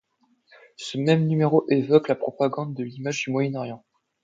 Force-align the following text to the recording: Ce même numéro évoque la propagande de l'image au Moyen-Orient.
Ce 0.77 0.97
même 0.97 1.27
numéro 1.27 1.63
évoque 1.69 2.07
la 2.07 2.15
propagande 2.15 2.73
de 2.73 2.83
l'image 2.83 3.25
au 3.27 3.33
Moyen-Orient. 3.33 3.85